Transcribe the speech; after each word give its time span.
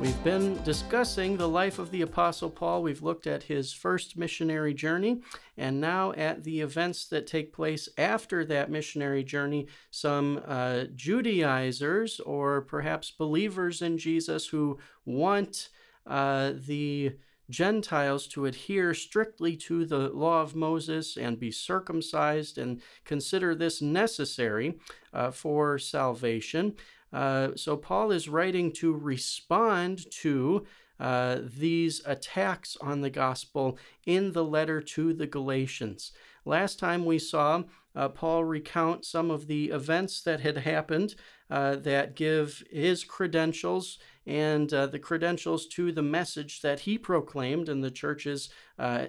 We've 0.00 0.24
been 0.24 0.62
discussing 0.62 1.36
the 1.36 1.46
life 1.46 1.78
of 1.78 1.90
the 1.90 2.00
Apostle 2.00 2.48
Paul. 2.48 2.82
We've 2.82 3.02
looked 3.02 3.26
at 3.26 3.42
his 3.42 3.74
first 3.74 4.16
missionary 4.16 4.72
journey 4.72 5.20
and 5.58 5.78
now 5.78 6.12
at 6.12 6.42
the 6.42 6.62
events 6.62 7.04
that 7.08 7.26
take 7.26 7.52
place 7.52 7.86
after 7.98 8.42
that 8.46 8.70
missionary 8.70 9.22
journey. 9.22 9.66
Some 9.90 10.40
uh, 10.46 10.84
Judaizers 10.96 12.18
or 12.20 12.62
perhaps 12.62 13.10
believers 13.10 13.82
in 13.82 13.98
Jesus 13.98 14.46
who 14.46 14.78
want 15.04 15.68
uh, 16.06 16.52
the 16.54 17.12
Gentiles 17.50 18.26
to 18.28 18.46
adhere 18.46 18.94
strictly 18.94 19.56
to 19.56 19.84
the 19.84 20.08
law 20.08 20.40
of 20.40 20.54
Moses 20.54 21.16
and 21.16 21.38
be 21.38 21.50
circumcised 21.50 22.56
and 22.56 22.80
consider 23.04 23.54
this 23.54 23.82
necessary 23.82 24.78
uh, 25.12 25.30
for 25.30 25.78
salvation. 25.78 26.76
Uh, 27.12 27.48
so 27.56 27.76
Paul 27.76 28.12
is 28.12 28.28
writing 28.28 28.72
to 28.74 28.94
respond 28.94 30.10
to 30.22 30.66
uh, 31.00 31.38
these 31.42 32.02
attacks 32.04 32.76
on 32.80 33.00
the 33.00 33.10
gospel 33.10 33.78
in 34.06 34.32
the 34.32 34.44
letter 34.44 34.80
to 34.82 35.12
the 35.12 35.26
Galatians. 35.26 36.12
Last 36.44 36.78
time 36.78 37.04
we 37.04 37.18
saw 37.18 37.64
uh, 37.96 38.08
Paul 38.10 38.44
recount 38.44 39.04
some 39.04 39.30
of 39.30 39.46
the 39.46 39.70
events 39.70 40.22
that 40.22 40.40
had 40.40 40.58
happened 40.58 41.14
uh, 41.50 41.76
that 41.76 42.14
give 42.14 42.62
his 42.70 43.02
credentials 43.02 43.98
and 44.30 44.72
uh, 44.72 44.86
the 44.86 44.98
credentials 44.98 45.66
to 45.66 45.90
the 45.90 46.02
message 46.02 46.60
that 46.60 46.80
he 46.80 46.96
proclaimed 46.96 47.68
in 47.68 47.80
the 47.80 47.90
churches 47.90 48.48
uh, 48.78 49.06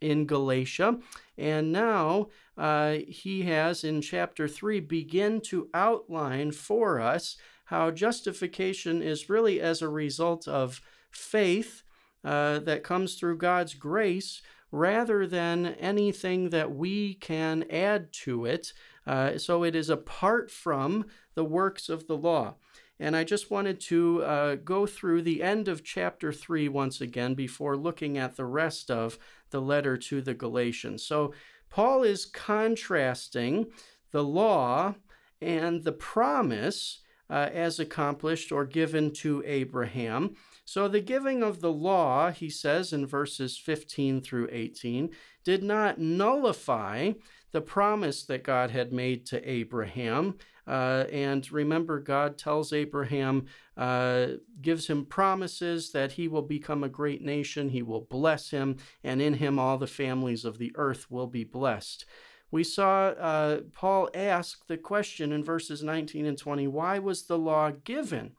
in 0.00 0.24
Galatia. 0.24 0.98
And 1.36 1.72
now 1.72 2.28
uh, 2.56 2.96
he 3.06 3.42
has 3.42 3.84
in 3.84 4.00
chapter 4.00 4.48
3 4.48 4.80
begin 4.80 5.42
to 5.42 5.68
outline 5.74 6.52
for 6.52 7.00
us 7.00 7.36
how 7.66 7.90
justification 7.90 9.02
is 9.02 9.28
really 9.28 9.60
as 9.60 9.82
a 9.82 9.90
result 9.90 10.48
of 10.48 10.80
faith 11.10 11.82
uh, 12.24 12.60
that 12.60 12.82
comes 12.82 13.16
through 13.16 13.36
God's 13.36 13.74
grace 13.74 14.40
rather 14.70 15.26
than 15.26 15.66
anything 15.66 16.48
that 16.48 16.74
we 16.74 17.12
can 17.12 17.66
add 17.70 18.10
to 18.10 18.46
it. 18.46 18.72
Uh, 19.06 19.36
so 19.36 19.64
it 19.64 19.76
is 19.76 19.90
apart 19.90 20.50
from 20.50 21.04
the 21.34 21.44
works 21.44 21.90
of 21.90 22.06
the 22.06 22.16
law. 22.16 22.54
And 23.02 23.16
I 23.16 23.24
just 23.24 23.50
wanted 23.50 23.80
to 23.80 24.22
uh, 24.22 24.54
go 24.54 24.86
through 24.86 25.22
the 25.22 25.42
end 25.42 25.66
of 25.66 25.82
chapter 25.82 26.32
3 26.32 26.68
once 26.68 27.00
again 27.00 27.34
before 27.34 27.76
looking 27.76 28.16
at 28.16 28.36
the 28.36 28.44
rest 28.44 28.92
of 28.92 29.18
the 29.50 29.60
letter 29.60 29.96
to 29.96 30.22
the 30.22 30.34
Galatians. 30.34 31.04
So 31.04 31.34
Paul 31.68 32.04
is 32.04 32.24
contrasting 32.24 33.66
the 34.12 34.22
law 34.22 34.94
and 35.40 35.82
the 35.82 35.90
promise 35.90 37.00
uh, 37.28 37.48
as 37.52 37.80
accomplished 37.80 38.52
or 38.52 38.64
given 38.64 39.10
to 39.14 39.42
Abraham. 39.44 40.36
So 40.64 40.86
the 40.86 41.00
giving 41.00 41.42
of 41.42 41.60
the 41.60 41.72
law, 41.72 42.30
he 42.30 42.48
says 42.48 42.92
in 42.92 43.04
verses 43.04 43.58
15 43.58 44.20
through 44.20 44.48
18, 44.52 45.10
did 45.42 45.64
not 45.64 45.98
nullify 45.98 47.14
the 47.52 47.60
promise 47.60 48.24
that 48.24 48.42
God 48.42 48.70
had 48.70 48.92
made 48.92 49.26
to 49.26 49.50
Abraham. 49.50 50.38
Uh, 50.66 51.04
and 51.10 51.50
remember, 51.50 51.98
God 51.98 52.38
tells 52.38 52.72
Abraham, 52.72 53.46
uh, 53.76 54.26
gives 54.60 54.86
him 54.86 55.04
promises 55.04 55.90
that 55.92 56.12
he 56.12 56.28
will 56.28 56.42
become 56.42 56.84
a 56.84 56.88
great 56.88 57.22
nation, 57.22 57.68
he 57.68 57.82
will 57.82 58.02
bless 58.02 58.50
him, 58.50 58.76
and 59.02 59.20
in 59.20 59.34
him 59.34 59.58
all 59.58 59.76
the 59.76 59.86
families 59.86 60.44
of 60.44 60.58
the 60.58 60.72
earth 60.76 61.10
will 61.10 61.26
be 61.26 61.44
blessed. 61.44 62.04
We 62.52 62.64
saw 62.64 63.08
uh, 63.08 63.60
Paul 63.72 64.10
ask 64.14 64.66
the 64.66 64.76
question 64.76 65.32
in 65.32 65.42
verses 65.42 65.82
19 65.82 66.26
and 66.26 66.38
20 66.38 66.68
why 66.68 66.98
was 66.98 67.24
the 67.24 67.38
law 67.38 67.70
given? 67.70 68.32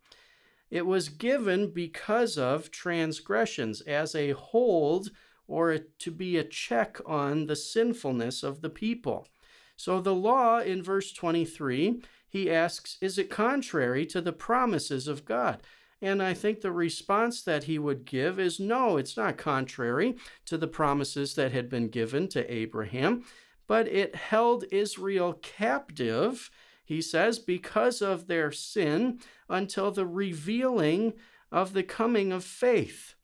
It 0.70 0.86
was 0.86 1.10
given 1.10 1.72
because 1.72 2.38
of 2.38 2.72
transgressions 2.72 3.82
as 3.82 4.16
a 4.16 4.32
hold 4.32 5.10
or 5.48 5.78
to 5.78 6.12
be 6.12 6.38
a 6.38 6.44
check 6.44 7.00
on 7.06 7.48
the 7.48 7.56
sinfulness 7.56 8.44
of 8.44 8.62
the 8.62 8.70
people. 8.70 9.28
So 9.76 10.00
the 10.00 10.16
law 10.16 10.60
in 10.60 10.84
verse 10.84 11.12
23, 11.12 12.02
he 12.28 12.52
asks, 12.52 12.98
is 13.02 13.18
it 13.18 13.30
contrary 13.30 14.06
to 14.08 14.22
the 14.22 14.34
promises 14.34 15.08
of 15.08 15.26
God? 15.26 15.62
And 16.02 16.22
I 16.22 16.34
think 16.34 16.62
the 16.62 16.72
response 16.72 17.42
that 17.44 17.64
he 17.64 17.80
would 17.80 18.06
give 18.06 18.40
is 18.40 18.60
no, 18.60 18.98
it's 18.98 19.16
not 19.16 19.38
contrary 19.38 20.16
to 20.46 20.58
the 20.58 20.68
promises 20.68 21.36
that 21.36 21.52
had 21.52 21.70
been 21.70 21.88
given 21.88 22.28
to 22.30 22.54
Abraham, 22.54 23.24
but 23.68 23.88
it 23.88 24.16
held 24.16 24.66
Israel 24.72 25.40
captive 25.42 26.52
he 26.84 27.02
says, 27.02 27.40
because 27.40 28.02
of 28.02 28.28
their 28.28 28.52
sin 28.52 29.20
until 29.50 29.92
the 29.92 30.06
revealing 30.06 31.14
of 31.52 31.74
the 31.74 31.84
coming 31.84 32.32
of 32.32 32.44
faith. 32.44 33.16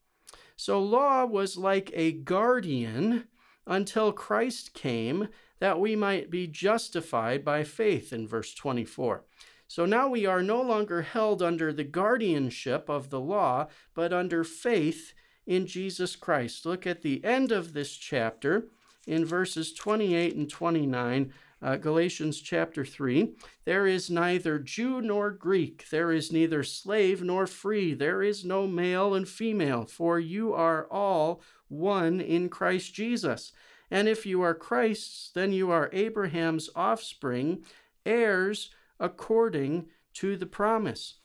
So, 0.59 0.81
law 0.81 1.23
was 1.23 1.55
like 1.55 1.89
a 1.93 2.11
guardian 2.11 3.29
until 3.65 4.11
Christ 4.11 4.73
came 4.73 5.29
that 5.59 5.79
we 5.79 5.95
might 5.95 6.29
be 6.29 6.47
justified 6.47 7.45
by 7.45 7.63
faith, 7.63 8.11
in 8.11 8.27
verse 8.27 8.53
24. 8.53 9.23
So 9.69 9.85
now 9.85 10.09
we 10.09 10.25
are 10.25 10.43
no 10.43 10.61
longer 10.61 11.03
held 11.03 11.41
under 11.41 11.71
the 11.71 11.85
guardianship 11.85 12.89
of 12.89 13.09
the 13.09 13.21
law, 13.21 13.67
but 13.93 14.11
under 14.11 14.43
faith 14.43 15.13
in 15.47 15.65
Jesus 15.65 16.17
Christ. 16.17 16.65
Look 16.65 16.85
at 16.85 17.03
the 17.03 17.23
end 17.23 17.53
of 17.53 17.71
this 17.71 17.95
chapter 17.95 18.67
in 19.07 19.23
verses 19.23 19.73
28 19.73 20.35
and 20.35 20.49
29 20.49 21.31
uh, 21.61 21.75
Galatians 21.75 22.39
chapter 22.41 22.85
3 22.85 23.33
there 23.65 23.85
is 23.85 24.09
neither 24.09 24.59
Jew 24.59 25.01
nor 25.01 25.31
Greek, 25.31 25.89
there 25.89 26.11
is 26.11 26.31
neither 26.31 26.63
slave 26.63 27.21
nor 27.21 27.47
free, 27.47 27.93
there 27.93 28.21
is 28.23 28.45
no 28.45 28.67
male 28.67 29.13
and 29.13 29.27
female, 29.27 29.85
for 29.85 30.19
you 30.19 30.53
are 30.53 30.87
all 30.91 31.41
one 31.67 32.19
in 32.19 32.49
Christ 32.49 32.93
Jesus. 32.93 33.51
And 33.91 34.07
if 34.07 34.25
you 34.25 34.41
are 34.41 34.53
Christ's, 34.53 35.31
then 35.33 35.51
you 35.51 35.71
are 35.71 35.89
Abraham's 35.91 36.69
offspring, 36.75 37.63
heirs 38.05 38.69
according 38.99 39.87
to 40.15 40.37
the 40.37 40.45
promise. 40.45 41.15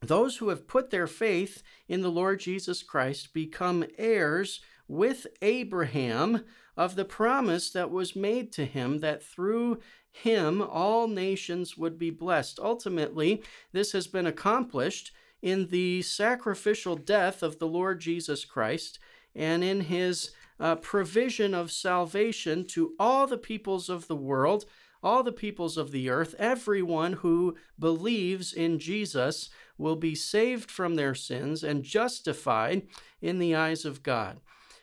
Those 0.00 0.38
who 0.38 0.48
have 0.48 0.66
put 0.66 0.90
their 0.90 1.06
faith 1.06 1.62
in 1.88 2.00
the 2.00 2.10
Lord 2.10 2.40
Jesus 2.40 2.82
Christ 2.82 3.34
become 3.34 3.84
heirs 3.98 4.60
with 4.90 5.24
Abraham 5.40 6.44
of 6.76 6.96
the 6.96 7.04
promise 7.04 7.70
that 7.70 7.92
was 7.92 8.16
made 8.16 8.50
to 8.50 8.64
him 8.64 8.98
that 8.98 9.22
through 9.22 9.78
him 10.10 10.60
all 10.60 11.06
nations 11.06 11.78
would 11.78 11.96
be 11.96 12.10
blessed. 12.10 12.58
Ultimately, 12.60 13.40
this 13.70 13.92
has 13.92 14.08
been 14.08 14.26
accomplished 14.26 15.12
in 15.40 15.68
the 15.68 16.02
sacrificial 16.02 16.96
death 16.96 17.40
of 17.40 17.60
the 17.60 17.68
Lord 17.68 18.00
Jesus 18.00 18.44
Christ 18.44 18.98
and 19.32 19.62
in 19.62 19.82
his 19.82 20.32
uh, 20.58 20.74
provision 20.74 21.54
of 21.54 21.70
salvation 21.70 22.64
to 22.66 22.94
all 22.98 23.28
the 23.28 23.38
peoples 23.38 23.88
of 23.88 24.08
the 24.08 24.16
world, 24.16 24.64
all 25.04 25.22
the 25.22 25.30
peoples 25.30 25.76
of 25.76 25.92
the 25.92 26.10
earth, 26.10 26.34
everyone 26.36 27.12
who 27.12 27.54
believes 27.78 28.52
in 28.52 28.80
Jesus 28.80 29.50
will 29.78 29.96
be 29.96 30.16
saved 30.16 30.68
from 30.68 30.96
their 30.96 31.14
sins 31.14 31.62
and 31.62 31.84
justified 31.84 32.88
in 33.22 33.38
the 33.38 33.54
eyes 33.54 33.84
of 33.84 34.02
God. 34.02 34.40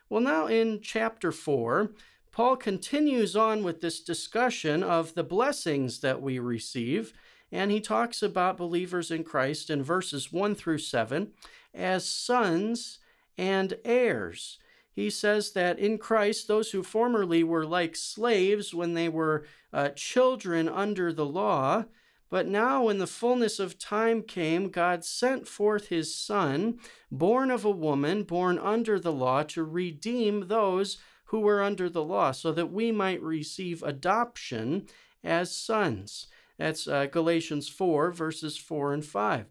Well, 0.09 0.21
now 0.21 0.47
in 0.47 0.79
chapter 0.81 1.31
4, 1.31 1.91
Paul 2.31 2.55
continues 2.55 3.35
on 3.35 3.63
with 3.63 3.81
this 3.81 3.99
discussion 3.99 4.81
of 4.81 5.15
the 5.15 5.23
blessings 5.23 5.99
that 5.99 6.21
we 6.21 6.39
receive, 6.39 7.13
and 7.51 7.71
he 7.71 7.81
talks 7.81 8.23
about 8.23 8.57
believers 8.57 9.11
in 9.11 9.23
Christ 9.23 9.69
in 9.69 9.83
verses 9.83 10.31
1 10.31 10.55
through 10.55 10.77
7 10.77 11.31
as 11.73 12.07
sons 12.07 12.99
and 13.37 13.77
heirs. 13.83 14.59
He 14.91 15.09
says 15.09 15.51
that 15.51 15.77
in 15.77 15.97
Christ, 15.97 16.47
those 16.47 16.71
who 16.71 16.83
formerly 16.83 17.43
were 17.43 17.65
like 17.65 17.95
slaves 17.95 18.73
when 18.73 18.93
they 18.93 19.09
were 19.09 19.45
uh, 19.73 19.89
children 19.89 20.69
under 20.69 21.11
the 21.11 21.25
law, 21.25 21.85
but 22.29 22.47
now, 22.47 22.83
when 22.83 22.97
the 22.97 23.07
fullness 23.07 23.59
of 23.59 23.79
time 23.79 24.21
came, 24.21 24.69
God 24.69 25.05
sent 25.05 25.47
forth 25.47 25.87
his 25.87 26.13
Son, 26.13 26.79
born 27.09 27.49
of 27.49 27.63
a 27.63 27.71
woman, 27.71 28.23
born 28.23 28.59
under 28.59 28.99
the 28.99 29.13
law, 29.13 29.43
to 29.43 29.63
redeem 29.63 30.47
those 30.47 30.97
who 31.25 31.39
were 31.39 31.61
under 31.61 31.89
the 31.89 32.03
law, 32.03 32.31
so 32.31 32.51
that 32.51 32.71
we 32.71 32.91
might 32.91 33.21
receive 33.21 33.81
adoption 33.83 34.87
as 35.23 35.55
sons. 35.55 36.27
That's 36.57 36.87
uh, 36.87 37.05
Galatians 37.05 37.69
4, 37.69 38.11
verses 38.11 38.57
4 38.57 38.93
and 38.93 39.05
5. 39.05 39.45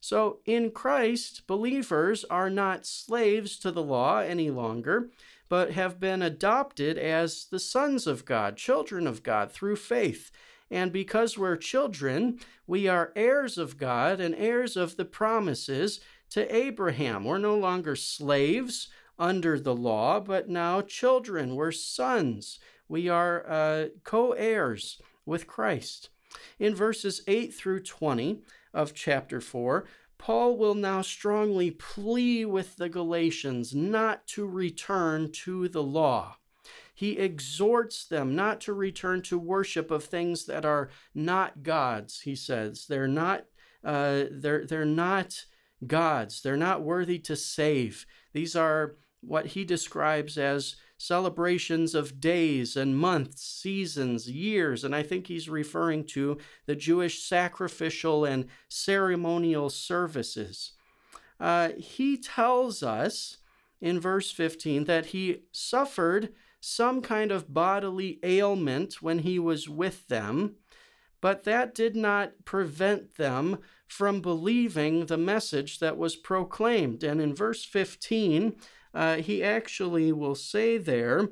So 0.00 0.38
in 0.46 0.70
Christ, 0.70 1.46
believers 1.46 2.24
are 2.24 2.50
not 2.50 2.86
slaves 2.86 3.58
to 3.58 3.70
the 3.70 3.82
law 3.82 4.18
any 4.18 4.50
longer, 4.50 5.10
but 5.48 5.72
have 5.72 6.00
been 6.00 6.22
adopted 6.22 6.96
as 6.96 7.46
the 7.50 7.58
sons 7.58 8.06
of 8.06 8.24
God, 8.24 8.56
children 8.56 9.06
of 9.06 9.22
God 9.22 9.52
through 9.52 9.76
faith. 9.76 10.30
And 10.70 10.92
because 10.92 11.36
we're 11.36 11.56
children, 11.56 12.38
we 12.66 12.86
are 12.86 13.12
heirs 13.16 13.58
of 13.58 13.76
God 13.76 14.20
and 14.20 14.34
heirs 14.36 14.76
of 14.76 14.96
the 14.96 15.04
promises 15.04 16.00
to 16.30 16.54
Abraham. 16.54 17.24
We're 17.24 17.38
no 17.38 17.56
longer 17.56 17.96
slaves 17.96 18.88
under 19.18 19.58
the 19.58 19.74
law, 19.74 20.20
but 20.20 20.48
now 20.48 20.80
children. 20.80 21.56
We're 21.56 21.72
sons. 21.72 22.58
We 22.88 23.08
are 23.08 23.44
uh, 23.48 23.86
co 24.04 24.32
heirs 24.32 25.00
with 25.26 25.46
Christ. 25.46 26.10
In 26.58 26.74
verses 26.74 27.22
8 27.26 27.52
through 27.52 27.82
20 27.82 28.42
of 28.72 28.94
chapter 28.94 29.40
4, 29.40 29.84
Paul 30.18 30.56
will 30.56 30.74
now 30.74 31.02
strongly 31.02 31.70
plea 31.70 32.44
with 32.44 32.76
the 32.76 32.88
Galatians 32.88 33.74
not 33.74 34.26
to 34.28 34.46
return 34.46 35.32
to 35.32 35.66
the 35.68 35.82
law. 35.82 36.36
He 37.00 37.16
exhorts 37.16 38.04
them 38.04 38.36
not 38.36 38.60
to 38.60 38.74
return 38.74 39.22
to 39.22 39.38
worship 39.38 39.90
of 39.90 40.04
things 40.04 40.44
that 40.44 40.66
are 40.66 40.90
not 41.14 41.62
gods, 41.62 42.20
he 42.20 42.36
says. 42.36 42.84
They're 42.86 43.08
not, 43.08 43.46
uh, 43.82 44.24
they're, 44.30 44.66
they're 44.66 44.84
not 44.84 45.46
gods. 45.86 46.42
They're 46.42 46.58
not 46.58 46.82
worthy 46.82 47.18
to 47.20 47.36
save. 47.36 48.04
These 48.34 48.54
are 48.54 48.96
what 49.22 49.46
he 49.46 49.64
describes 49.64 50.36
as 50.36 50.76
celebrations 50.98 51.94
of 51.94 52.20
days 52.20 52.76
and 52.76 52.98
months, 52.98 53.44
seasons, 53.44 54.30
years, 54.30 54.84
and 54.84 54.94
I 54.94 55.02
think 55.02 55.26
he's 55.26 55.48
referring 55.48 56.04
to 56.08 56.36
the 56.66 56.76
Jewish 56.76 57.22
sacrificial 57.22 58.26
and 58.26 58.44
ceremonial 58.68 59.70
services. 59.70 60.72
Uh, 61.40 61.70
he 61.78 62.18
tells 62.18 62.82
us 62.82 63.38
in 63.80 63.98
verse 63.98 64.30
15 64.30 64.84
that 64.84 65.06
he 65.06 65.44
suffered 65.50 66.34
some 66.60 67.00
kind 67.00 67.32
of 67.32 67.52
bodily 67.52 68.18
ailment 68.22 69.02
when 69.02 69.20
he 69.20 69.38
was 69.38 69.68
with 69.68 70.06
them, 70.08 70.56
but 71.20 71.44
that 71.44 71.74
did 71.74 71.96
not 71.96 72.32
prevent 72.44 73.16
them 73.16 73.58
from 73.86 74.20
believing 74.20 75.06
the 75.06 75.18
message 75.18 75.78
that 75.78 75.96
was 75.96 76.16
proclaimed. 76.16 77.02
And 77.02 77.20
in 77.20 77.34
verse 77.34 77.64
15, 77.64 78.54
uh, 78.94 79.16
he 79.16 79.42
actually 79.42 80.12
will 80.12 80.34
say 80.34 80.78
there, 80.78 81.28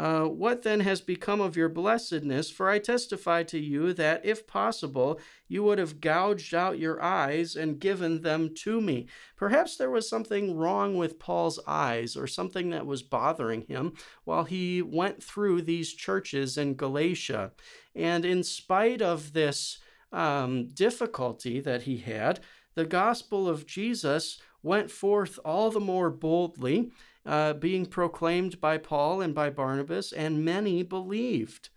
uh, 0.00 0.24
What 0.24 0.62
then 0.62 0.80
has 0.80 1.02
become 1.02 1.42
of 1.42 1.56
your 1.56 1.68
blessedness? 1.68 2.50
For 2.50 2.70
I 2.70 2.78
testify 2.78 3.42
to 3.44 3.58
you 3.58 3.92
that, 3.92 4.24
if 4.24 4.46
possible, 4.46 5.20
you 5.46 5.62
would 5.64 5.78
have 5.78 6.00
gouged 6.00 6.54
out 6.54 6.78
your 6.78 7.02
eyes 7.02 7.54
and 7.54 7.78
given 7.78 8.22
them 8.22 8.54
to 8.60 8.80
me. 8.80 9.08
Perhaps 9.36 9.76
there 9.76 9.90
was 9.90 10.08
something 10.08 10.56
wrong 10.56 10.96
with 10.96 11.18
Paul's 11.18 11.60
eyes 11.66 12.16
or 12.16 12.26
something 12.26 12.70
that 12.70 12.86
was 12.86 13.02
bothering 13.02 13.62
him 13.62 13.92
while 14.24 14.44
he 14.44 14.80
went 14.80 15.22
through 15.22 15.60
these 15.62 15.92
churches 15.92 16.56
in 16.56 16.76
Galatia. 16.76 17.52
And 17.94 18.24
in 18.24 18.42
spite 18.42 19.02
of 19.02 19.34
this 19.34 19.80
um, 20.12 20.68
difficulty 20.68 21.60
that 21.60 21.82
he 21.82 21.98
had, 21.98 22.40
the 22.74 22.86
gospel 22.86 23.46
of 23.46 23.66
Jesus 23.66 24.38
went 24.62 24.90
forth 24.90 25.38
all 25.44 25.70
the 25.70 25.80
more 25.80 26.08
boldly, 26.08 26.90
uh, 27.26 27.52
being 27.54 27.86
proclaimed 27.86 28.60
by 28.60 28.78
Paul 28.78 29.20
and 29.20 29.34
by 29.34 29.50
Barnabas, 29.50 30.12
and 30.12 30.44
many 30.44 30.82
believed. 30.82 31.68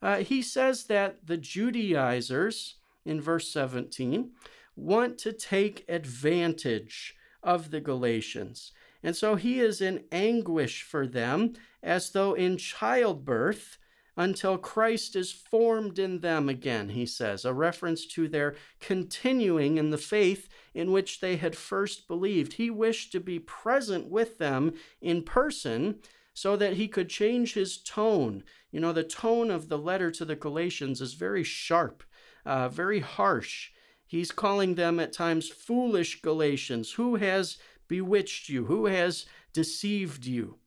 Uh, 0.00 0.18
he 0.18 0.42
says 0.42 0.84
that 0.84 1.26
the 1.26 1.36
Judaizers, 1.36 2.76
in 3.04 3.20
verse 3.20 3.48
17, 3.52 4.30
want 4.74 5.18
to 5.18 5.32
take 5.32 5.84
advantage 5.88 7.14
of 7.42 7.70
the 7.70 7.80
Galatians. 7.80 8.72
And 9.02 9.16
so 9.16 9.34
he 9.36 9.60
is 9.60 9.80
in 9.80 10.04
anguish 10.12 10.82
for 10.82 11.06
them, 11.06 11.54
as 11.82 12.10
though 12.10 12.34
in 12.34 12.56
childbirth 12.56 13.78
until 14.16 14.58
Christ 14.58 15.16
is 15.16 15.32
formed 15.32 15.98
in 15.98 16.20
them 16.20 16.48
again, 16.48 16.90
he 16.90 17.06
says, 17.06 17.44
a 17.44 17.52
reference 17.52 18.06
to 18.08 18.28
their 18.28 18.54
continuing 18.80 19.78
in 19.78 19.90
the 19.90 19.98
faith 19.98 20.48
in 20.74 20.92
which 20.92 21.20
they 21.20 21.36
had 21.36 21.56
first 21.56 22.06
believed. 22.08 22.54
He 22.54 22.70
wished 22.70 23.12
to 23.12 23.20
be 23.20 23.38
present 23.38 24.10
with 24.10 24.38
them 24.38 24.74
in 25.00 25.22
person 25.22 26.00
so 26.34 26.56
that 26.56 26.74
he 26.74 26.88
could 26.88 27.08
change 27.08 27.54
his 27.54 27.78
tone. 27.78 28.44
You 28.70 28.80
know, 28.80 28.92
the 28.92 29.02
tone 29.04 29.50
of 29.50 29.68
the 29.68 29.78
letter 29.78 30.10
to 30.10 30.24
the 30.24 30.36
Galatians 30.36 31.00
is 31.00 31.14
very 31.14 31.44
sharp, 31.44 32.02
uh, 32.44 32.68
very 32.68 33.00
harsh. 33.00 33.70
He's 34.06 34.30
calling 34.30 34.74
them 34.74 35.00
at 35.00 35.12
times 35.12 35.48
foolish 35.48 36.20
Galatians. 36.20 36.92
Who 36.92 37.16
has 37.16 37.56
bewitched 37.88 38.48
you? 38.48 38.66
Who 38.66 38.86
has 38.86 39.26
deceived 39.52 40.26
you? 40.26 40.58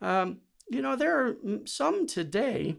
Um, 0.00 0.38
you 0.70 0.80
know, 0.80 0.94
there 0.94 1.26
are 1.26 1.36
some 1.64 2.06
today 2.06 2.76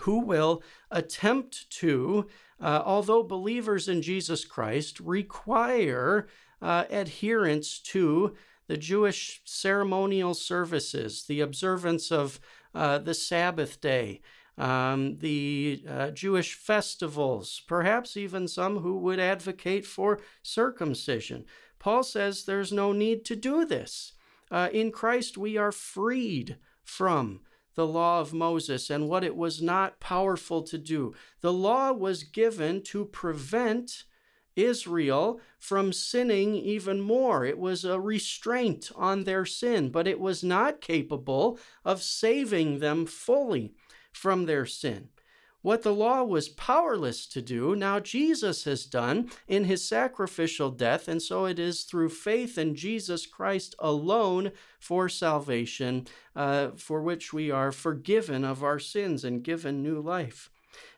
who 0.00 0.20
will 0.20 0.62
attempt 0.90 1.68
to, 1.70 2.26
uh, 2.60 2.82
although 2.84 3.22
believers 3.22 3.88
in 3.88 4.02
Jesus 4.02 4.44
Christ 4.44 5.00
require 5.00 6.28
uh, 6.60 6.84
adherence 6.90 7.80
to 7.80 8.36
the 8.66 8.76
Jewish 8.76 9.40
ceremonial 9.44 10.34
services, 10.34 11.24
the 11.24 11.40
observance 11.40 12.12
of 12.12 12.38
uh, 12.74 12.98
the 12.98 13.14
Sabbath 13.14 13.80
day, 13.80 14.20
um, 14.58 15.16
the 15.18 15.82
uh, 15.88 16.10
Jewish 16.10 16.54
festivals, 16.54 17.62
perhaps 17.66 18.16
even 18.16 18.46
some 18.46 18.80
who 18.80 18.98
would 18.98 19.18
advocate 19.18 19.86
for 19.86 20.20
circumcision. 20.42 21.46
Paul 21.78 22.02
says 22.02 22.44
there's 22.44 22.72
no 22.72 22.92
need 22.92 23.24
to 23.24 23.36
do 23.36 23.64
this. 23.64 24.12
Uh, 24.50 24.68
in 24.72 24.92
Christ, 24.92 25.38
we 25.38 25.56
are 25.56 25.72
freed 25.72 26.58
from 26.84 27.40
the 27.74 27.86
law 27.86 28.20
of 28.20 28.32
Moses 28.32 28.90
and 28.90 29.08
what 29.08 29.24
it 29.24 29.36
was 29.36 29.62
not 29.62 30.00
powerful 30.00 30.62
to 30.64 30.78
do. 30.78 31.14
The 31.40 31.52
law 31.52 31.92
was 31.92 32.24
given 32.24 32.82
to 32.84 33.04
prevent 33.06 34.04
Israel 34.56 35.40
from 35.58 35.92
sinning 35.92 36.54
even 36.54 37.00
more. 37.00 37.44
It 37.44 37.58
was 37.58 37.84
a 37.84 38.00
restraint 38.00 38.90
on 38.96 39.24
their 39.24 39.46
sin, 39.46 39.90
but 39.90 40.08
it 40.08 40.20
was 40.20 40.42
not 40.42 40.80
capable 40.80 41.58
of 41.84 42.02
saving 42.02 42.80
them 42.80 43.06
fully 43.06 43.72
from 44.12 44.46
their 44.46 44.66
sin. 44.66 45.08
What 45.62 45.82
the 45.82 45.92
law 45.92 46.24
was 46.24 46.48
powerless 46.48 47.26
to 47.26 47.42
do, 47.42 47.76
now 47.76 48.00
Jesus 48.00 48.64
has 48.64 48.86
done 48.86 49.30
in 49.46 49.64
his 49.64 49.86
sacrificial 49.86 50.70
death, 50.70 51.06
and 51.06 51.20
so 51.20 51.44
it 51.44 51.58
is 51.58 51.82
through 51.82 52.08
faith 52.08 52.56
in 52.56 52.74
Jesus 52.74 53.26
Christ 53.26 53.74
alone 53.78 54.52
for 54.78 55.10
salvation, 55.10 56.06
uh, 56.34 56.70
for 56.76 57.02
which 57.02 57.34
we 57.34 57.50
are 57.50 57.72
forgiven 57.72 58.42
of 58.42 58.64
our 58.64 58.78
sins 58.78 59.22
and 59.22 59.44
given 59.44 59.82
new 59.82 60.00
life. 60.00 60.50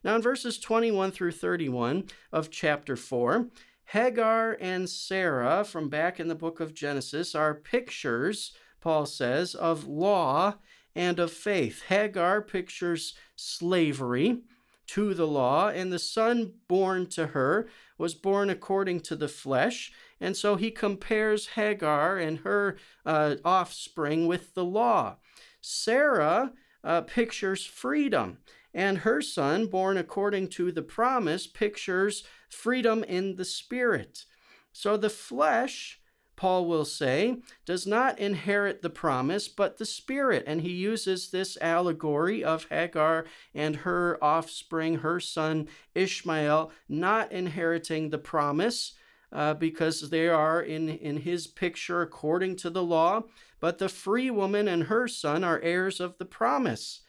Now, 0.04 0.14
in 0.14 0.22
verses 0.22 0.58
21 0.60 1.10
through 1.10 1.32
31 1.32 2.04
of 2.30 2.50
chapter 2.50 2.94
4, 2.94 3.48
Hagar 3.86 4.56
and 4.60 4.88
Sarah 4.88 5.64
from 5.64 5.88
back 5.88 6.20
in 6.20 6.28
the 6.28 6.36
book 6.36 6.60
of 6.60 6.72
Genesis 6.72 7.34
are 7.34 7.54
pictures, 7.54 8.52
Paul 8.80 9.06
says, 9.06 9.56
of 9.56 9.88
law 9.88 10.54
and 10.94 11.18
of 11.18 11.32
faith. 11.32 11.82
Hagar 11.88 12.42
pictures 12.42 13.14
slavery 13.34 14.42
to 14.88 15.14
the 15.14 15.26
law, 15.26 15.68
and 15.68 15.92
the 15.92 15.98
son 15.98 16.54
born 16.68 17.06
to 17.06 17.28
her 17.28 17.68
was 17.98 18.14
born 18.14 18.50
according 18.50 19.00
to 19.00 19.16
the 19.16 19.28
flesh. 19.28 19.92
And 20.20 20.36
so 20.36 20.56
he 20.56 20.70
compares 20.70 21.48
Hagar 21.48 22.18
and 22.18 22.38
her 22.38 22.76
uh, 23.06 23.36
offspring 23.44 24.26
with 24.26 24.54
the 24.54 24.64
law. 24.64 25.16
Sarah 25.60 26.52
uh, 26.84 27.02
pictures 27.02 27.64
freedom, 27.64 28.38
and 28.74 28.98
her 28.98 29.20
son, 29.22 29.66
born 29.66 29.96
according 29.96 30.48
to 30.48 30.72
the 30.72 30.82
promise, 30.82 31.46
pictures 31.46 32.24
freedom 32.48 33.04
in 33.04 33.36
the 33.36 33.44
spirit. 33.44 34.24
So 34.72 34.96
the 34.96 35.10
flesh 35.10 36.00
Paul 36.36 36.66
will 36.66 36.84
say, 36.84 37.36
does 37.64 37.86
not 37.86 38.18
inherit 38.18 38.82
the 38.82 38.90
promise, 38.90 39.48
but 39.48 39.78
the 39.78 39.84
Spirit. 39.84 40.44
And 40.46 40.62
he 40.62 40.72
uses 40.72 41.30
this 41.30 41.58
allegory 41.60 42.42
of 42.42 42.66
Hagar 42.68 43.26
and 43.54 43.76
her 43.76 44.18
offspring, 44.22 44.98
her 44.98 45.20
son 45.20 45.68
Ishmael, 45.94 46.72
not 46.88 47.30
inheriting 47.32 48.10
the 48.10 48.18
promise. 48.18 48.94
Uh, 49.34 49.54
because 49.54 50.10
they 50.10 50.28
are 50.28 50.60
in, 50.60 50.90
in 50.90 51.16
his 51.16 51.46
picture 51.46 52.02
according 52.02 52.54
to 52.54 52.68
the 52.68 52.82
law, 52.82 53.22
but 53.60 53.78
the 53.78 53.88
free 53.88 54.30
woman 54.30 54.68
and 54.68 54.82
her 54.84 55.08
son 55.08 55.42
are 55.42 55.58
heirs 55.60 56.00
of 56.00 56.18
the 56.18 56.26
promise. 56.26 57.00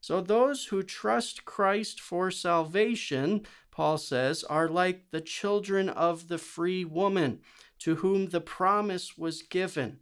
So 0.00 0.20
those 0.20 0.66
who 0.66 0.84
trust 0.84 1.44
Christ 1.44 2.00
for 2.00 2.30
salvation, 2.30 3.46
Paul 3.72 3.98
says, 3.98 4.44
are 4.44 4.68
like 4.68 5.10
the 5.10 5.20
children 5.20 5.88
of 5.88 6.28
the 6.28 6.38
free 6.38 6.84
woman 6.84 7.40
to 7.82 7.96
whom 7.96 8.28
the 8.28 8.40
promise 8.40 9.18
was 9.18 9.42
given, 9.42 9.98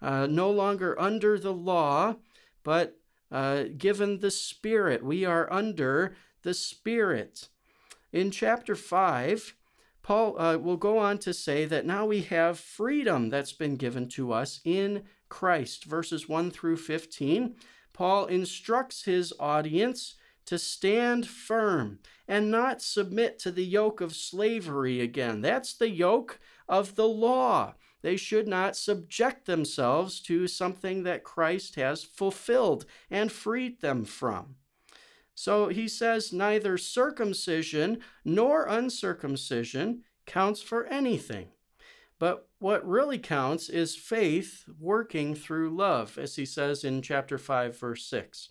uh, 0.00 0.26
no 0.26 0.50
longer 0.50 1.00
under 1.00 1.38
the 1.38 1.52
law, 1.52 2.16
but 2.62 2.98
uh, 3.30 3.64
given 3.78 4.20
the 4.20 4.30
Spirit. 4.30 5.02
We 5.02 5.24
are 5.24 5.50
under 5.50 6.14
the 6.42 6.52
Spirit. 6.52 7.48
In 8.12 8.30
chapter 8.30 8.74
5, 8.74 9.54
Paul 10.02 10.38
uh, 10.38 10.58
will 10.58 10.76
go 10.76 10.98
on 10.98 11.18
to 11.18 11.32
say 11.32 11.64
that 11.64 11.86
now 11.86 12.04
we 12.04 12.20
have 12.22 12.58
freedom 12.58 13.30
that's 13.30 13.54
been 13.54 13.76
given 13.76 14.08
to 14.10 14.32
us 14.32 14.60
in 14.64 15.04
Christ. 15.30 15.84
Verses 15.84 16.28
1 16.28 16.50
through 16.50 16.76
15, 16.76 17.54
Paul 17.94 18.26
instructs 18.26 19.04
his 19.04 19.32
audience 19.40 20.16
to 20.44 20.58
stand 20.58 21.26
firm 21.26 22.00
and 22.28 22.50
not 22.50 22.82
submit 22.82 23.38
to 23.38 23.50
the 23.50 23.64
yoke 23.64 24.00
of 24.00 24.14
slavery 24.14 25.00
again. 25.00 25.40
That's 25.40 25.72
the 25.72 25.88
yoke 25.88 26.38
of 26.68 26.94
the 26.94 27.08
law. 27.08 27.74
They 28.02 28.16
should 28.16 28.48
not 28.48 28.76
subject 28.76 29.46
themselves 29.46 30.20
to 30.22 30.46
something 30.48 31.04
that 31.04 31.22
Christ 31.22 31.76
has 31.76 32.02
fulfilled 32.02 32.84
and 33.10 33.30
freed 33.30 33.80
them 33.80 34.04
from. 34.04 34.56
So 35.34 35.68
he 35.68 35.88
says, 35.88 36.32
neither 36.32 36.76
circumcision 36.76 38.00
nor 38.24 38.64
uncircumcision 38.66 40.02
counts 40.26 40.60
for 40.60 40.84
anything. 40.86 41.48
But 42.18 42.48
what 42.58 42.86
really 42.86 43.18
counts 43.18 43.68
is 43.68 43.96
faith 43.96 44.64
working 44.78 45.34
through 45.34 45.74
love, 45.74 46.18
as 46.18 46.36
he 46.36 46.44
says 46.44 46.84
in 46.84 47.02
chapter 47.02 47.38
5, 47.38 47.78
verse 47.78 48.04
6. 48.06 48.50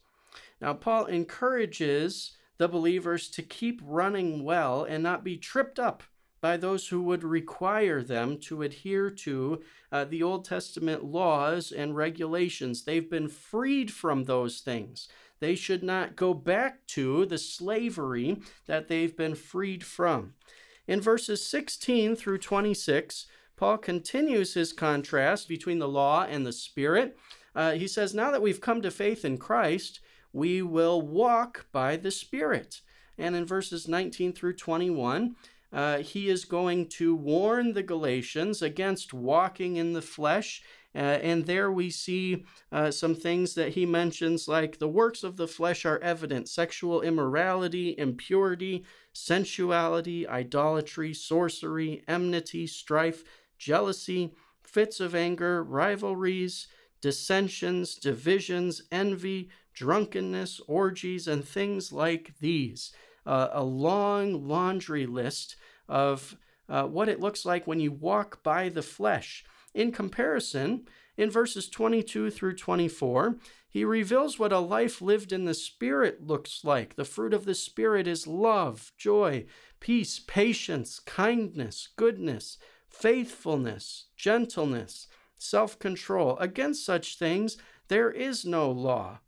Now, 0.59 0.73
Paul 0.73 1.05
encourages 1.05 2.35
the 2.57 2.67
believers 2.67 3.29
to 3.29 3.41
keep 3.41 3.81
running 3.83 4.43
well 4.43 4.83
and 4.83 5.01
not 5.01 5.23
be 5.23 5.37
tripped 5.37 5.79
up 5.79 6.03
by 6.41 6.57
those 6.57 6.87
who 6.87 7.01
would 7.03 7.23
require 7.23 8.01
them 8.01 8.37
to 8.39 8.63
adhere 8.63 9.09
to 9.11 9.61
uh, 9.91 10.05
the 10.05 10.23
Old 10.23 10.43
Testament 10.43 11.03
laws 11.03 11.71
and 11.71 11.95
regulations. 11.95 12.83
They've 12.83 13.09
been 13.09 13.29
freed 13.29 13.91
from 13.91 14.23
those 14.23 14.61
things. 14.61 15.07
They 15.39 15.55
should 15.55 15.83
not 15.83 16.15
go 16.15 16.33
back 16.33 16.85
to 16.87 17.25
the 17.25 17.37
slavery 17.37 18.41
that 18.67 18.87
they've 18.87 19.15
been 19.15 19.35
freed 19.35 19.83
from. 19.83 20.33
In 20.87 20.99
verses 20.99 21.45
16 21.45 22.15
through 22.15 22.39
26, 22.39 23.27
Paul 23.55 23.77
continues 23.77 24.55
his 24.55 24.73
contrast 24.73 25.47
between 25.47 25.79
the 25.79 25.87
law 25.87 26.25
and 26.27 26.45
the 26.45 26.51
Spirit. 26.51 27.17
Uh, 27.55 27.73
he 27.73 27.87
says, 27.87 28.13
Now 28.13 28.31
that 28.31 28.41
we've 28.41 28.61
come 28.61 28.81
to 28.81 28.89
faith 28.89 29.23
in 29.23 29.37
Christ, 29.37 29.99
we 30.33 30.61
will 30.61 31.01
walk 31.01 31.67
by 31.71 31.97
the 31.97 32.11
Spirit. 32.11 32.81
And 33.17 33.35
in 33.35 33.45
verses 33.45 33.87
19 33.87 34.33
through 34.33 34.55
21, 34.55 35.35
uh, 35.73 35.99
he 35.99 36.29
is 36.29 36.45
going 36.45 36.87
to 36.87 37.15
warn 37.15 37.73
the 37.73 37.83
Galatians 37.83 38.61
against 38.61 39.13
walking 39.13 39.77
in 39.77 39.93
the 39.93 40.01
flesh. 40.01 40.61
Uh, 40.93 40.97
and 40.97 41.45
there 41.45 41.71
we 41.71 41.89
see 41.89 42.43
uh, 42.71 42.91
some 42.91 43.15
things 43.15 43.53
that 43.55 43.69
he 43.69 43.85
mentions, 43.85 44.49
like 44.49 44.77
the 44.77 44.89
works 44.89 45.23
of 45.23 45.37
the 45.37 45.47
flesh 45.47 45.85
are 45.85 45.99
evident 45.99 46.49
sexual 46.49 47.01
immorality, 47.01 47.95
impurity, 47.97 48.83
sensuality, 49.13 50.27
idolatry, 50.27 51.13
sorcery, 51.13 52.03
enmity, 52.09 52.67
strife, 52.67 53.23
jealousy, 53.57 54.33
fits 54.63 54.99
of 54.99 55.15
anger, 55.15 55.63
rivalries, 55.63 56.67
dissensions, 57.01 57.95
divisions, 57.95 58.83
envy, 58.91 59.49
drunkenness, 59.73 60.59
orgies, 60.67 61.27
and 61.27 61.45
things 61.45 61.91
like 61.91 62.33
these. 62.39 62.91
Uh, 63.25 63.49
a 63.53 63.63
long 63.63 64.47
laundry 64.47 65.05
list 65.05 65.55
of 65.91 66.37
uh, 66.69 66.85
what 66.85 67.09
it 67.09 67.19
looks 67.19 67.45
like 67.45 67.67
when 67.67 67.81
you 67.81 67.91
walk 67.91 68.41
by 68.41 68.69
the 68.69 68.81
flesh. 68.81 69.43
In 69.73 69.91
comparison, 69.91 70.87
in 71.17 71.29
verses 71.29 71.69
22 71.69 72.31
through 72.31 72.55
24, 72.55 73.35
he 73.69 73.83
reveals 73.85 74.39
what 74.39 74.53
a 74.53 74.59
life 74.59 75.01
lived 75.01 75.31
in 75.31 75.45
the 75.45 75.53
Spirit 75.53 76.25
looks 76.25 76.63
like. 76.63 76.95
The 76.95 77.05
fruit 77.05 77.33
of 77.33 77.45
the 77.45 77.55
Spirit 77.55 78.07
is 78.07 78.25
love, 78.25 78.91
joy, 78.97 79.45
peace, 79.79 80.19
patience, 80.19 80.99
kindness, 80.99 81.89
goodness, 81.95 82.57
faithfulness, 82.89 84.05
gentleness, 84.15 85.07
self 85.37 85.77
control. 85.77 86.37
Against 86.37 86.85
such 86.85 87.17
things, 87.17 87.57
there 87.89 88.11
is 88.11 88.45
no 88.45 88.71
law. 88.71 89.19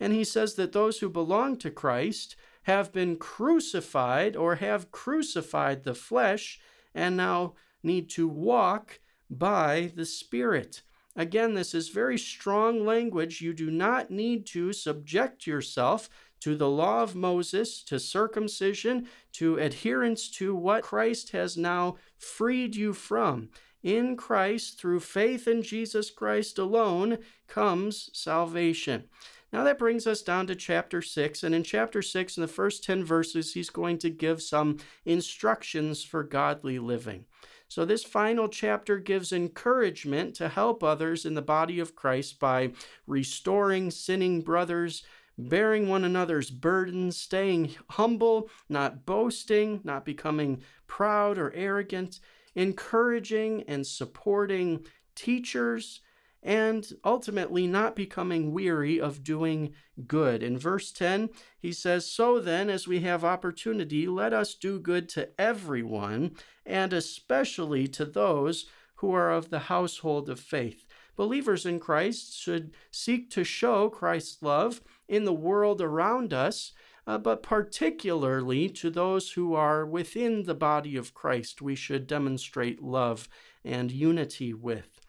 And 0.00 0.12
he 0.12 0.24
says 0.24 0.54
that 0.54 0.72
those 0.72 1.00
who 1.00 1.08
belong 1.08 1.56
to 1.58 1.70
Christ 1.70 2.36
have 2.68 2.92
been 2.92 3.16
crucified 3.16 4.36
or 4.36 4.56
have 4.56 4.90
crucified 4.90 5.84
the 5.84 5.94
flesh 5.94 6.60
and 6.94 7.16
now 7.16 7.54
need 7.82 8.10
to 8.10 8.28
walk 8.28 9.00
by 9.30 9.90
the 9.96 10.04
Spirit. 10.04 10.82
Again, 11.16 11.54
this 11.54 11.74
is 11.74 11.88
very 11.88 12.18
strong 12.18 12.84
language. 12.84 13.40
You 13.40 13.54
do 13.54 13.70
not 13.70 14.10
need 14.10 14.44
to 14.48 14.74
subject 14.74 15.46
yourself 15.46 16.10
to 16.40 16.56
the 16.56 16.68
law 16.68 17.02
of 17.02 17.16
Moses, 17.16 17.82
to 17.84 17.98
circumcision, 17.98 19.08
to 19.32 19.56
adherence 19.56 20.28
to 20.32 20.54
what 20.54 20.82
Christ 20.82 21.30
has 21.30 21.56
now 21.56 21.96
freed 22.18 22.76
you 22.76 22.92
from. 22.92 23.48
In 23.82 24.14
Christ, 24.14 24.78
through 24.78 25.00
faith 25.00 25.48
in 25.48 25.62
Jesus 25.62 26.10
Christ 26.10 26.58
alone, 26.58 27.18
comes 27.46 28.10
salvation. 28.12 29.04
Now 29.52 29.64
that 29.64 29.78
brings 29.78 30.06
us 30.06 30.22
down 30.22 30.46
to 30.48 30.54
chapter 30.54 31.00
6. 31.00 31.42
And 31.42 31.54
in 31.54 31.62
chapter 31.62 32.02
6, 32.02 32.36
in 32.36 32.40
the 32.42 32.48
first 32.48 32.84
10 32.84 33.04
verses, 33.04 33.54
he's 33.54 33.70
going 33.70 33.98
to 33.98 34.10
give 34.10 34.42
some 34.42 34.78
instructions 35.04 36.04
for 36.04 36.22
godly 36.22 36.78
living. 36.78 37.24
So, 37.70 37.84
this 37.84 38.02
final 38.02 38.48
chapter 38.48 38.98
gives 38.98 39.30
encouragement 39.32 40.34
to 40.36 40.48
help 40.48 40.82
others 40.82 41.26
in 41.26 41.34
the 41.34 41.42
body 41.42 41.80
of 41.80 41.94
Christ 41.94 42.40
by 42.40 42.72
restoring 43.06 43.90
sinning 43.90 44.40
brothers, 44.40 45.02
bearing 45.36 45.86
one 45.86 46.04
another's 46.04 46.50
burdens, 46.50 47.18
staying 47.18 47.74
humble, 47.90 48.48
not 48.70 49.04
boasting, 49.04 49.80
not 49.84 50.06
becoming 50.06 50.62
proud 50.86 51.36
or 51.36 51.52
arrogant, 51.54 52.20
encouraging 52.54 53.64
and 53.68 53.86
supporting 53.86 54.86
teachers 55.14 56.00
and 56.42 56.92
ultimately 57.04 57.66
not 57.66 57.96
becoming 57.96 58.52
weary 58.52 59.00
of 59.00 59.24
doing 59.24 59.74
good. 60.06 60.42
In 60.42 60.56
verse 60.56 60.92
10, 60.92 61.30
he 61.58 61.72
says, 61.72 62.06
So 62.06 62.38
then, 62.40 62.70
as 62.70 62.86
we 62.86 63.00
have 63.00 63.24
opportunity, 63.24 64.06
let 64.06 64.32
us 64.32 64.54
do 64.54 64.78
good 64.78 65.08
to 65.10 65.28
everyone, 65.40 66.32
and 66.64 66.92
especially 66.92 67.88
to 67.88 68.04
those 68.04 68.66
who 68.96 69.12
are 69.12 69.30
of 69.30 69.50
the 69.50 69.58
household 69.60 70.28
of 70.28 70.40
faith. 70.40 70.86
Believers 71.16 71.66
in 71.66 71.80
Christ 71.80 72.38
should 72.38 72.72
seek 72.90 73.30
to 73.30 73.42
show 73.42 73.88
Christ's 73.88 74.42
love 74.42 74.80
in 75.08 75.24
the 75.24 75.32
world 75.32 75.80
around 75.80 76.32
us. 76.32 76.72
Uh, 77.08 77.16
but 77.16 77.42
particularly 77.42 78.68
to 78.68 78.90
those 78.90 79.30
who 79.30 79.54
are 79.54 79.86
within 79.86 80.42
the 80.42 80.54
body 80.54 80.94
of 80.94 81.14
Christ, 81.14 81.62
we 81.62 81.74
should 81.74 82.06
demonstrate 82.06 82.82
love 82.82 83.30
and 83.64 83.90
unity 83.90 84.52
with. 84.52 85.00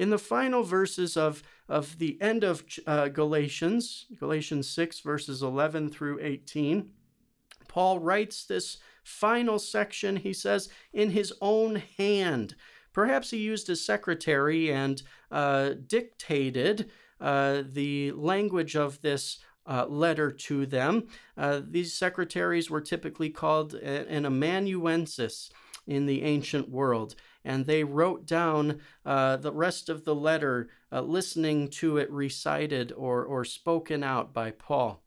In 0.00 0.08
the 0.08 0.16
final 0.16 0.62
verses 0.62 1.14
of, 1.14 1.42
of 1.68 1.98
the 1.98 2.16
end 2.22 2.42
of 2.42 2.64
uh, 2.86 3.08
Galatians, 3.08 4.06
Galatians 4.18 4.66
6, 4.70 5.00
verses 5.00 5.42
11 5.42 5.90
through 5.90 6.18
18, 6.22 6.88
Paul 7.68 7.98
writes 7.98 8.46
this 8.46 8.78
final 9.04 9.58
section, 9.58 10.16
he 10.16 10.32
says, 10.32 10.70
in 10.94 11.10
his 11.10 11.34
own 11.42 11.82
hand. 11.98 12.54
Perhaps 12.94 13.30
he 13.30 13.36
used 13.36 13.68
a 13.68 13.76
secretary 13.76 14.72
and 14.72 15.02
uh, 15.30 15.74
dictated 15.86 16.90
uh, 17.20 17.64
the 17.70 18.12
language 18.12 18.76
of 18.76 19.02
this 19.02 19.40
uh, 19.66 19.84
letter 19.84 20.30
to 20.30 20.64
them. 20.64 21.08
Uh, 21.36 21.60
these 21.62 21.92
secretaries 21.92 22.70
were 22.70 22.80
typically 22.80 23.28
called 23.28 23.74
an 23.74 24.24
amanuensis 24.24 25.50
in 25.86 26.06
the 26.06 26.22
ancient 26.22 26.70
world 26.70 27.16
and 27.44 27.66
they 27.66 27.84
wrote 27.84 28.26
down 28.26 28.80
uh, 29.04 29.36
the 29.36 29.52
rest 29.52 29.88
of 29.88 30.04
the 30.04 30.14
letter, 30.14 30.68
uh, 30.92 31.00
listening 31.00 31.68
to 31.68 31.96
it 31.96 32.10
recited 32.10 32.92
or, 32.92 33.24
or 33.24 33.44
spoken 33.44 34.02
out 34.02 34.32
by 34.32 34.50
Paul. 34.50 35.02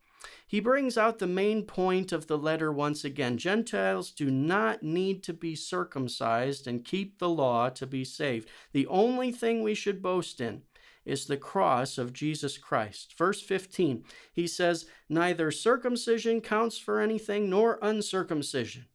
He 0.48 0.60
brings 0.60 0.98
out 0.98 1.20
the 1.20 1.28
main 1.28 1.64
point 1.64 2.12
of 2.12 2.28
the 2.28 2.38
letter 2.38 2.72
once 2.72 3.04
again. 3.04 3.38
Gentiles 3.38 4.12
do 4.12 4.30
not 4.30 4.84
need 4.84 5.24
to 5.24 5.34
be 5.34 5.56
circumcised 5.56 6.68
and 6.68 6.86
keep 6.86 7.18
the 7.18 7.30
law 7.30 7.70
to 7.70 7.88
be 7.88 8.06
saved. 8.06 8.50
The 8.72 8.88
only 8.88 9.32
thing 9.32 9.64
we 9.64 9.74
should 9.74 10.02
boast 10.02 10.40
in 10.40 10.62
is 11.06 11.26
the 11.26 11.38
cross 11.38 11.98
of 11.98 12.14
Jesus 12.14 12.58
Christ. 12.58 13.16
Verse 13.18 13.42
15, 13.42 14.04
he 14.32 14.48
says, 14.48 14.86
Neither 15.10 15.52
circumcision 15.52 16.40
counts 16.40 16.78
for 16.78 17.02
anything 17.02 17.50
nor 17.50 17.80
uncircumcision, 17.82 18.86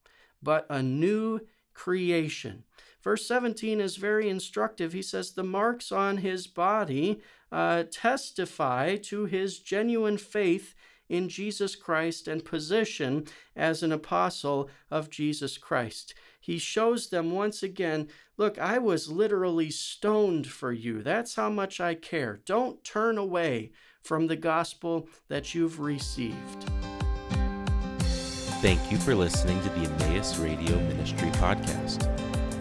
but 0.43 0.67
a 0.71 0.83
new 0.83 1.41
creation. 1.75 2.65
Verse 3.03 3.27
17 3.27 3.81
is 3.81 3.97
very 3.97 4.29
instructive. 4.29 4.93
He 4.93 5.03
says, 5.03 5.33
The 5.33 5.45
marks 5.45 5.93
on 5.93 6.19
his 6.19 6.47
body 6.47 7.21
uh, 7.51 7.85
testify 7.91 8.97
to 8.97 9.25
his 9.25 9.59
genuine 9.61 10.19
faith 10.19 10.75
in 11.09 11.29
Jesus 11.29 11.75
Christ 11.75 12.29
and 12.29 12.45
position 12.45 13.27
as 13.57 13.83
an 13.83 13.93
apostle 13.93 14.69
of 14.91 15.11
Jesus 15.11 15.57
Christ. 15.57 16.15
He 16.41 16.59
shows 16.59 17.09
them 17.09 17.33
once 17.33 17.63
again 17.63 18.09
look, 18.37 18.59
I 18.59 18.79
was 18.79 19.11
literally 19.11 19.71
stoned 19.71 20.47
for 20.47 20.73
you. 20.73 21.03
That's 21.03 21.35
how 21.35 21.51
much 21.51 21.81
I 21.81 21.95
care. 21.95 22.41
Don't 22.47 22.83
turn 22.85 23.19
away 23.19 23.73
from 24.03 24.29
the 24.29 24.37
gospel 24.37 25.09
that 25.29 25.55
you've 25.55 25.81
received. 25.81 26.71
Thank 28.61 28.91
you 28.91 28.99
for 28.99 29.15
listening 29.15 29.61
to 29.63 29.69
the 29.71 29.91
Emmaus 29.91 30.39
Radio 30.39 30.77
Ministry 30.89 31.29
podcast. 31.33 32.38